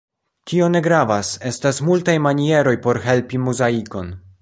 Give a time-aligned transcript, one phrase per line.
[0.51, 4.15] Tio ne gravas: estas multaj manieroj por helpi Muzaikon.